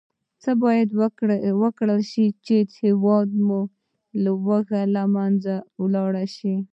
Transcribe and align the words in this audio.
څه 0.43 0.51
باید 0.63 0.89
وکرل 1.63 2.01
شي، 2.11 2.25
چې 2.45 2.55
هېواد 2.83 3.29
کې 3.47 3.63
لوږه 4.23 4.81
له 4.95 5.03
منځه 5.15 5.53
لاړه 5.93 6.25
شي. 6.35 6.55